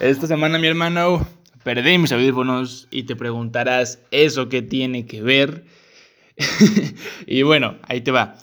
[0.00, 1.26] Esta semana, mi hermano,
[1.62, 5.66] perdí mis audífonos y te preguntarás, ¿eso qué tiene que ver?
[7.26, 8.36] y bueno, ahí te va.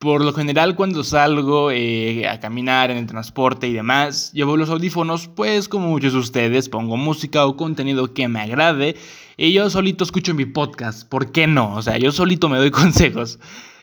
[0.00, 4.70] Por lo general, cuando salgo eh, a caminar en el transporte y demás, llevo los
[4.70, 8.96] audífonos, pues como muchos de ustedes, pongo música o contenido que me agrade
[9.36, 11.08] y yo solito escucho mi podcast.
[11.08, 11.76] ¿Por qué no?
[11.76, 13.38] O sea, yo solito me doy consejos.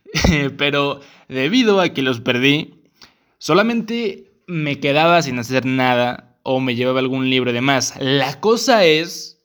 [0.57, 2.73] Pero debido a que los perdí,
[3.37, 7.95] solamente me quedaba sin hacer nada o me llevaba algún libro de más.
[7.99, 9.39] La cosa es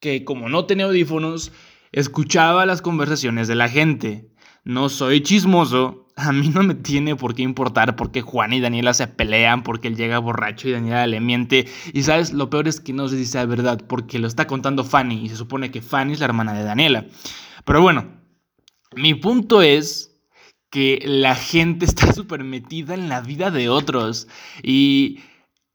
[0.00, 1.52] que como no tenía audífonos,
[1.92, 4.28] escuchaba las conversaciones de la gente.
[4.64, 8.94] No soy chismoso, a mí no me tiene por qué importar porque Juan y Daniela
[8.94, 11.66] se pelean, porque él llega borracho y Daniela le miente.
[11.92, 14.84] Y sabes, lo peor es que no sé si sea verdad, porque lo está contando
[14.84, 17.06] Fanny y se supone que Fanny es la hermana de Daniela.
[17.64, 18.20] Pero bueno,
[18.94, 20.12] mi punto es
[20.70, 24.28] que la gente está súper metida en la vida de otros
[24.62, 25.20] y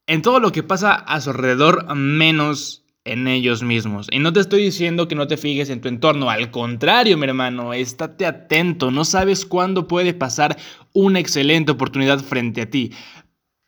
[0.08, 4.08] en todo lo que pasa a su alrededor menos en ellos mismos.
[4.12, 7.26] Y no te estoy diciendo que no te fijes en tu entorno, al contrario, mi
[7.26, 10.58] hermano, estate atento, no sabes cuándo puede pasar
[10.94, 12.92] una excelente oportunidad frente a ti.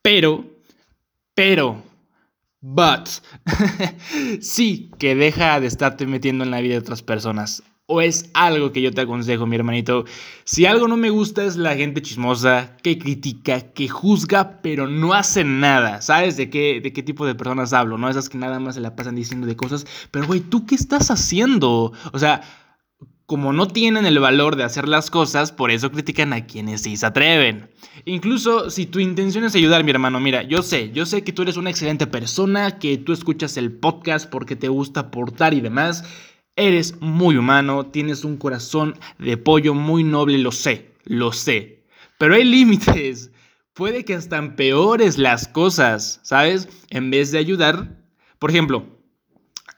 [0.01, 0.45] Pero,
[1.35, 1.83] pero,
[2.61, 3.07] but,
[4.41, 8.71] sí que deja de estarte metiendo en la vida de otras personas o es algo
[8.71, 10.05] que yo te aconsejo, mi hermanito.
[10.43, 15.13] Si algo no me gusta es la gente chismosa, que critica, que juzga, pero no
[15.13, 15.99] hace nada.
[16.03, 17.97] ¿Sabes de qué, de qué tipo de personas hablo?
[17.97, 18.07] ¿No?
[18.07, 19.87] Esas que nada más se la pasan diciendo de cosas.
[20.11, 21.91] Pero, güey, ¿tú qué estás haciendo?
[22.13, 22.43] O sea,
[23.25, 26.95] como no tienen el valor de hacer las cosas, por eso critican a quienes sí
[26.95, 27.71] se atreven.
[28.05, 31.41] Incluso si tu intención es ayudar, mi hermano, mira, yo sé, yo sé que tú
[31.41, 36.03] eres una excelente persona, que tú escuchas el podcast porque te gusta aportar y demás.
[36.55, 41.83] Eres muy humano, tienes un corazón de pollo muy noble, lo sé, lo sé.
[42.17, 43.31] Pero hay límites.
[43.73, 46.67] Puede que hasta empeores las cosas, ¿sabes?
[46.89, 47.97] En vez de ayudar.
[48.37, 48.85] Por ejemplo,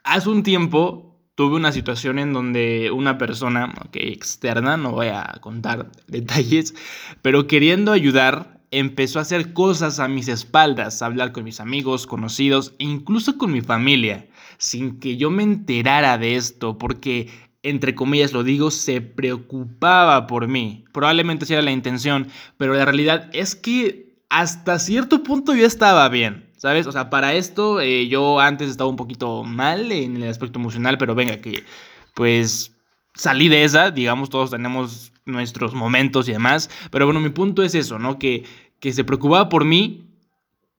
[0.04, 5.38] hace un tiempo tuve una situación en donde una persona, ok, externa, no voy a
[5.42, 6.74] contar detalles,
[7.22, 12.08] pero queriendo ayudar, empezó a hacer cosas a mis espaldas, a hablar con mis amigos,
[12.08, 14.28] conocidos e incluso con mi familia,
[14.58, 17.30] sin que yo me enterara de esto, porque,
[17.64, 20.86] entre comillas lo digo, se preocupaba por mí.
[20.94, 22.28] Probablemente esa era la intención,
[22.58, 26.50] pero la realidad es que hasta cierto punto yo estaba bien.
[26.62, 26.86] ¿Sabes?
[26.86, 31.00] O sea, para esto eh, yo antes estaba un poquito mal en el aspecto emocional,
[31.00, 31.64] pero venga, que
[32.14, 32.78] pues
[33.16, 36.70] salí de esa, digamos, todos tenemos nuestros momentos y demás.
[36.92, 38.20] Pero bueno, mi punto es eso, ¿no?
[38.20, 38.44] Que,
[38.80, 40.08] que se preocupaba por mí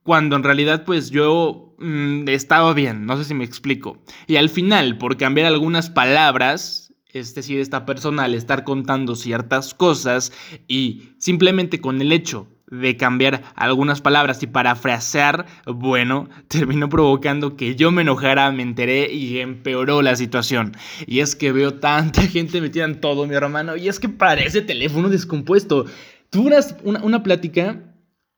[0.03, 3.99] cuando en realidad pues yo mm, estaba bien, no sé si me explico.
[4.27, 9.75] Y al final, por cambiar algunas palabras, es decir, esta persona al estar contando ciertas
[9.75, 10.33] cosas
[10.67, 17.77] y simplemente con el hecho de cambiar algunas palabras y parafrasear, bueno, terminó provocando que
[17.77, 20.73] yo me enojara, me enteré y empeoró la situación.
[21.07, 24.63] Y es que veo tanta gente metida en todo, mi hermano, y es que parece
[24.63, 25.85] teléfono descompuesto.
[26.31, 27.79] Tuve una, una plática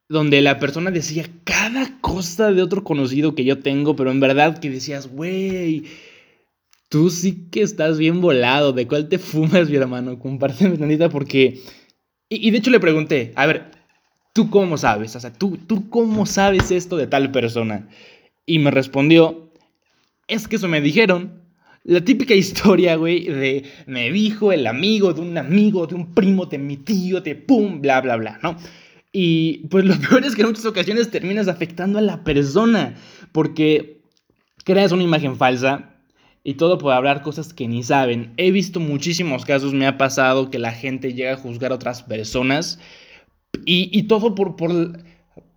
[0.09, 4.59] donde la persona decía cada cosa de otro conocido que yo tengo, pero en verdad
[4.59, 5.85] que decías, güey,
[6.89, 10.19] tú sí que estás bien volado, ¿de cuál te fumas, mi hermano?
[10.19, 11.61] Compárteme tantita porque...
[12.29, 13.74] Y, y de hecho le pregunté, a ver,
[14.35, 15.17] ¿tú cómo sabes?
[15.17, 17.89] O sea, ¿tú, ¿tú cómo sabes esto de tal persona?
[18.45, 19.51] Y me respondió,
[20.29, 21.43] es que eso me dijeron.
[21.85, 26.47] La típica historia, güey, de me dijo el amigo de un amigo, de un primo,
[26.47, 28.57] de mi tío, de pum, bla, bla, bla, ¿no?
[29.13, 32.97] Y pues lo peor es que en muchas ocasiones terminas afectando a la persona,
[33.33, 34.01] porque
[34.65, 35.91] creas una imagen falsa
[36.43, 38.33] y todo por hablar cosas que ni saben.
[38.37, 42.03] He visto muchísimos casos, me ha pasado que la gente llega a juzgar a otras
[42.03, 42.81] personas
[43.65, 44.73] y, todo por, por,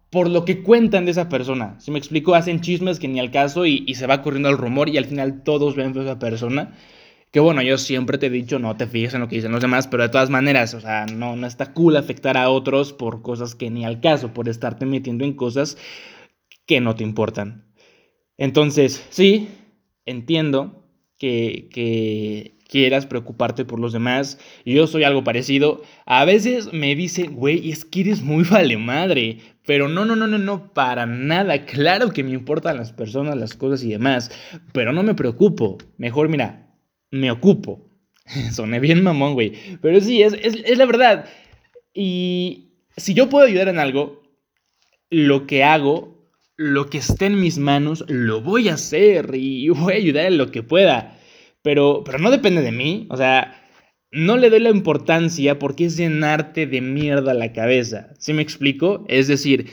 [0.09, 1.79] por, lo que cuentan de esa persona.
[1.79, 4.89] Si me explico, hacen chismes que ni al caso y, se va corriendo el rumor
[4.89, 6.73] y al final todos ven a esa persona.
[7.31, 9.61] Que bueno, yo siempre te he dicho, no te fijes en lo que dicen los
[9.61, 13.21] demás, pero de todas maneras, o sea, no, no está cool afectar a otros por
[13.21, 15.77] cosas que ni al caso, por estarte metiendo en cosas
[16.65, 17.65] que no te importan.
[18.37, 19.50] Entonces, sí,
[20.05, 20.85] entiendo
[21.17, 24.39] que, que quieras preocuparte por los demás.
[24.65, 25.81] Yo soy algo parecido.
[26.05, 29.39] A veces me dicen, güey, es que eres muy vale madre.
[29.65, 31.65] Pero no, no, no, no, no, para nada.
[31.65, 34.31] Claro que me importan las personas, las cosas y demás.
[34.73, 35.77] Pero no me preocupo.
[35.97, 36.73] Mejor, mira,
[37.11, 37.89] me ocupo.
[38.51, 39.53] Soné bien mamón, güey.
[39.81, 41.25] Pero sí, es, es, la verdad.
[41.93, 44.23] Y si yo puedo ayudar en algo,
[45.09, 49.93] lo que hago, lo que esté en mis manos, lo voy a hacer y voy
[49.93, 51.16] a ayudar en lo que pueda.
[51.67, 53.07] Pero, pero no depende de mí.
[53.09, 53.61] O sea,
[54.09, 58.13] no le doy la importancia porque es llenarte de mierda la cabeza.
[58.19, 59.03] ¿Sí me explico?
[59.09, 59.69] Es decir,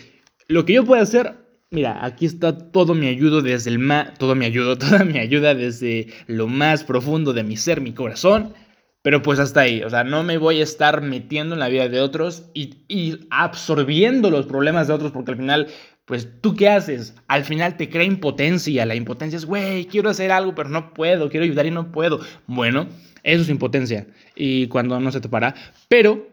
[0.49, 1.37] lo que yo puedo hacer,
[1.71, 5.55] Mira, aquí está todo mi ayudo desde el más, todo mi ayudo, toda mi ayuda
[5.55, 8.55] desde lo más profundo de mi ser, mi corazón.
[9.03, 11.89] Pero pues hasta ahí, o sea, no me voy a estar metiendo en la vida
[11.89, 15.69] de otros y, y absorbiendo los problemas de otros porque al final
[16.05, 17.15] pues tú qué haces?
[17.29, 18.85] Al final te crea impotencia.
[18.85, 22.21] La impotencia es, güey, quiero hacer algo, pero no puedo, quiero ayudar y no puedo.
[22.47, 22.89] Bueno,
[23.23, 24.07] eso es impotencia.
[24.37, 25.55] Y cuando no se te para.
[25.89, 26.29] Pero,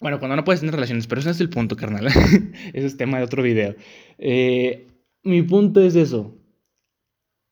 [0.00, 2.06] bueno, cuando no puedes tener relaciones, pero ese es el punto, carnal.
[2.72, 3.76] ese es tema de otro video.
[4.18, 4.86] Eh,
[5.22, 6.34] mi punto es eso.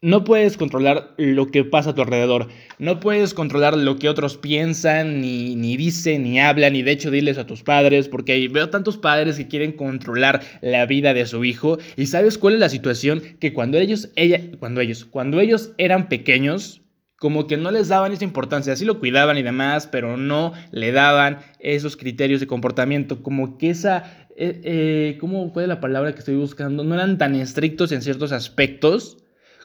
[0.02, 2.48] No puedes controlar lo que pasa a tu alrededor.
[2.78, 6.74] No puedes controlar lo que otros piensan, ni, ni dicen, ni hablan.
[6.74, 10.86] Y de hecho, diles a tus padres, porque veo tantos padres que quieren controlar la
[10.86, 11.76] vida de su hijo.
[11.96, 13.22] ¿Y sabes cuál es la situación?
[13.40, 16.80] Que cuando ellos, ella, cuando ellos, cuando ellos eran pequeños,
[17.16, 20.92] como que no les daban esa importancia, así lo cuidaban y demás, pero no le
[20.92, 26.20] daban esos criterios de comportamiento, como que esa, eh, eh, ¿cómo fue la palabra que
[26.20, 26.84] estoy buscando?
[26.84, 29.18] No eran tan estrictos en ciertos aspectos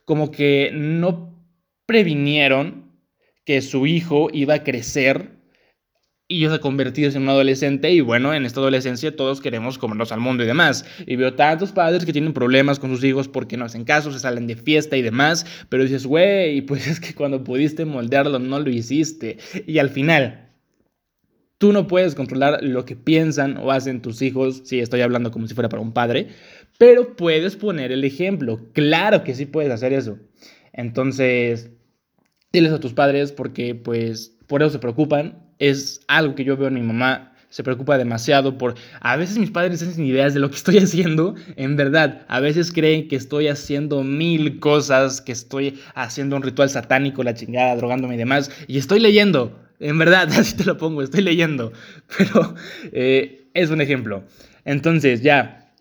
[0.05, 1.35] como que no
[1.85, 2.91] previnieron
[3.45, 5.35] que su hijo iba a crecer
[6.27, 10.11] y iba a convertirse en un adolescente y bueno, en esta adolescencia todos queremos comernos
[10.11, 10.85] al mundo y demás.
[11.05, 14.19] Y veo tantos padres que tienen problemas con sus hijos porque no hacen caso, se
[14.19, 18.59] salen de fiesta y demás, pero dices, güey, pues es que cuando pudiste moldearlo no
[18.59, 19.37] lo hiciste.
[19.67, 20.44] Y al final,
[21.65, 25.47] tú no puedes controlar lo que piensan o hacen tus hijos, si estoy hablando como
[25.47, 26.27] si fuera para un padre,
[26.77, 28.59] pero puedes poner el ejemplo.
[28.73, 30.19] Claro que sí puedes hacer eso.
[30.73, 31.71] Entonces,
[32.53, 35.55] diles a tus padres porque pues por eso se preocupan.
[35.57, 37.34] Es algo que yo veo en mi mamá.
[37.55, 38.75] Se preocupa demasiado por...
[38.99, 41.35] A veces mis padres no tienen ideas de lo que estoy haciendo.
[41.55, 46.69] En verdad, a veces creen que estoy haciendo mil cosas, que estoy haciendo un ritual
[46.69, 48.51] satánico, la chingada, drogándome y demás.
[48.67, 49.57] Y estoy leyendo.
[49.79, 51.71] En verdad, así te lo pongo, estoy leyendo.
[52.17, 52.55] Pero
[52.91, 54.25] eh, es un ejemplo.
[54.65, 55.71] Entonces, ya,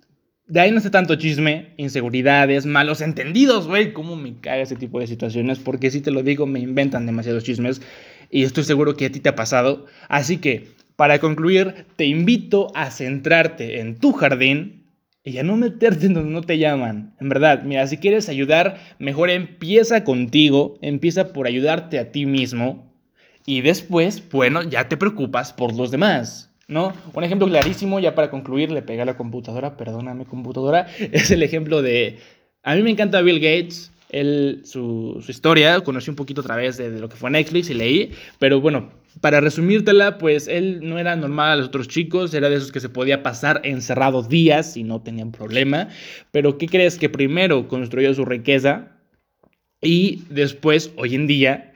[0.47, 3.93] de ahí no sé tanto chisme, inseguridades, malos entendidos, güey.
[3.93, 5.59] ¿Cómo me caga ese tipo de situaciones?
[5.59, 7.83] Porque si te lo digo, me inventan demasiados chismes.
[8.31, 9.87] Y estoy seguro que a ti te ha pasado.
[10.09, 14.85] Así que, para concluir, te invito a centrarte en tu jardín
[15.25, 17.15] y a no meterte en donde no te llaman.
[17.21, 20.79] En verdad, mira, si quieres ayudar, mejor empieza contigo.
[20.83, 22.93] Empieza por ayudarte a ti mismo.
[23.47, 26.51] Y después, bueno, ya te preocupas por los demás.
[26.69, 26.93] ¿no?
[27.13, 31.43] Un ejemplo clarísimo, ya para concluir, le pegué a la computadora, perdóname computadora, es el
[31.43, 32.19] ejemplo de...
[32.63, 36.89] A mí me encanta Bill Gates, él, su, historia, conocí un poquito a través de,
[36.99, 38.91] lo que fue Netflix y leí, pero bueno,
[39.21, 42.81] para resumírtela, pues él no era normal a los otros chicos, era de esos que
[42.81, 45.89] se podía pasar encerrado días y no tenían problema,
[46.31, 46.99] pero ¿qué crees?
[46.99, 48.93] Que primero construyó su riqueza
[49.81, 51.75] y después, hoy en día,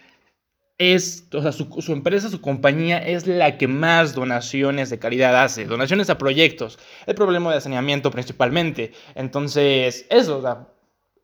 [0.79, 5.67] es, o sea, su, empresa, su compañía es la que más donaciones de caridad hace,
[5.67, 8.93] donaciones a proyectos, el problema de saneamiento principalmente.
[9.14, 10.69] Entonces, eso, o sea,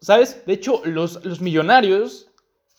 [0.00, 0.43] ¿sabes?
[0.46, 2.28] De hecho, los, los millonarios,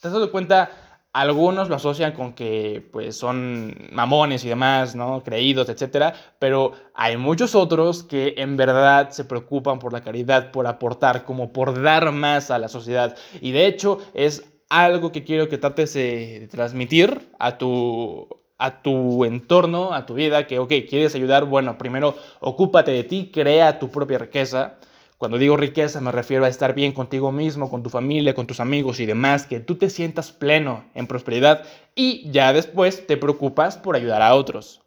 [0.00, 0.85] ¿te has dado cuenta?
[1.16, 5.22] Algunos lo asocian con que pues son mamones y demás, ¿no?
[5.24, 10.66] Creídos, etcétera, pero hay muchos otros que en verdad se preocupan por la caridad, por
[10.66, 13.16] aportar, como por dar más a la sociedad.
[13.40, 18.28] Y de hecho es algo que quiero que trates de transmitir a tu,
[18.58, 23.30] a tu entorno, a tu vida, que, ok, quieres ayudar, bueno, primero ocúpate de ti,
[23.32, 24.74] crea tu propia riqueza.
[25.18, 28.60] Cuando digo riqueza me refiero a estar bien contigo mismo, con tu familia, con tus
[28.60, 31.64] amigos y demás, que tú te sientas pleno en prosperidad
[31.94, 34.82] y ya después te preocupas por ayudar a otros,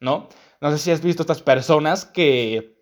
[0.00, 0.28] ¿no?
[0.60, 2.74] No sé si has visto estas personas que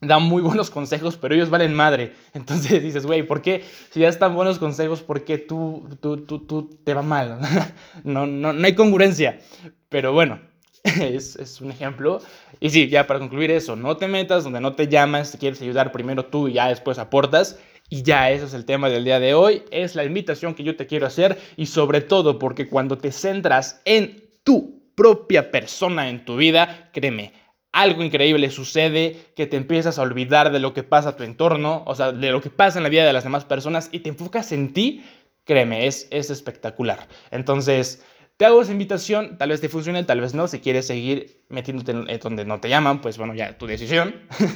[0.00, 2.14] dan muy buenos consejos, pero ellos valen madre.
[2.34, 3.64] Entonces dices, güey, ¿por qué?
[3.90, 7.40] Si das tan buenos consejos, ¿por qué tú, tú, tú, tú te va mal?
[8.04, 9.40] no, no, no hay congruencia.
[9.88, 10.40] Pero bueno,
[11.00, 12.20] es, es, un ejemplo.
[12.58, 15.60] Y sí, ya para concluir eso, no te metas donde no te llamas, te quieres
[15.62, 17.58] ayudar primero tú y ya después aportas.
[17.88, 19.64] Y ya, ese es el tema del día de hoy.
[19.72, 23.82] Es la invitación que yo te quiero hacer y sobre todo porque cuando te centras
[23.84, 27.32] en tu propia persona en tu vida, créeme,
[27.72, 31.82] algo increíble sucede, que te empiezas a olvidar de lo que pasa a tu entorno,
[31.86, 34.08] o sea, de lo que pasa en la vida de las demás personas y te
[34.08, 35.04] enfocas en ti,
[35.44, 37.08] créeme, es, es espectacular.
[37.30, 38.04] Entonces,
[38.40, 41.92] te hago esa invitación, tal vez te funcione, tal vez no, si quieres seguir metiéndote
[41.92, 44.14] en donde no te llaman, pues bueno, ya tu decisión,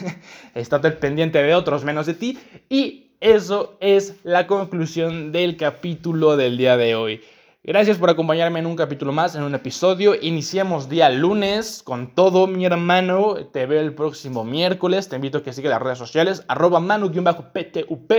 [0.55, 2.39] estate pendiente de otros menos de ti
[2.71, 7.21] y eso es la conclusión del capítulo del día de hoy.
[7.67, 10.15] Gracias por acompañarme en un capítulo más, en un episodio.
[10.21, 13.37] Iniciamos día lunes con todo, mi hermano.
[13.55, 15.09] Te veo el próximo miércoles.
[15.09, 18.13] Te invito a que sigas las redes sociales, arroba manu-ptup,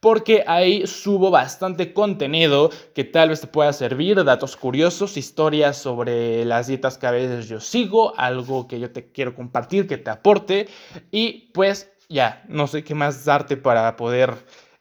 [0.00, 6.46] porque ahí subo bastante contenido que tal vez te pueda servir, datos curiosos, historias sobre
[6.46, 10.08] las dietas que a veces yo sigo, algo que yo te quiero compartir, que te
[10.08, 10.68] aporte.
[11.10, 14.36] Y pues ya, no sé qué más darte para poder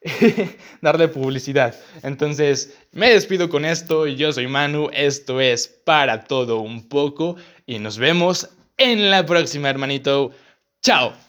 [0.82, 1.76] darle publicidad.
[2.04, 4.08] Entonces, me despido con esto.
[4.08, 7.36] Yo soy Manu, esto es para todo un poco
[7.66, 10.32] y nos vemos en la próxima, hermanito.
[10.82, 11.25] Chao.